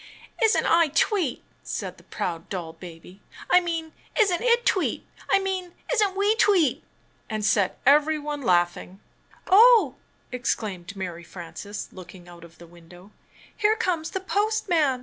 "Isn't 0.41 0.65
I 0.65 0.87
tweet?" 0.87 1.43
said 1.63 1.97
the 1.99 2.03
proud 2.03 2.49
doll 2.49 2.73
baby, 2.73 3.21
''I 3.51 3.61
mean, 3.63 3.93
isn't 4.19 4.41
it 4.41 4.65
tweet?— 4.65 5.05
I 5.29 5.37
mean, 5.37 5.73
isn't 5.93 6.15
we 6.17 6.35
tweet?" 6.37 6.83
and^^ 7.29 7.43
set 7.43 7.79
everyone 7.85 8.41
laughing. 8.41 8.93
iTitTyom 8.93 9.47
"Oh," 9.51 9.95
exclaimed 10.31 10.95
Mary 10.95 11.23
Frances, 11.23 11.89
looking 11.93 12.27
out 12.27 12.43
of 12.43 12.57
thel^IUliy 12.57 12.69
window, 12.69 13.11
"here 13.55 13.75
comes 13.75 14.09
the 14.09 14.21
postman. 14.21 14.99